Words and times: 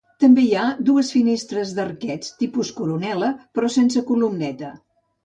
També 0.21 0.43
hi 0.43 0.53
ha 0.59 0.63
dues 0.87 1.11
finestres 1.15 1.73
d'arquets, 1.79 2.31
tipus 2.39 2.71
coronella, 2.79 3.29
però 3.59 3.71
sense 3.77 4.05
columneta. 4.09 4.73